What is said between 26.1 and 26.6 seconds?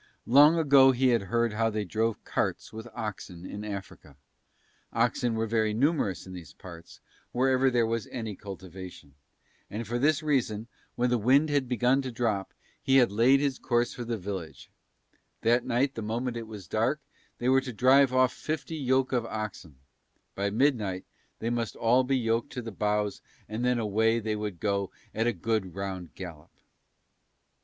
gallop.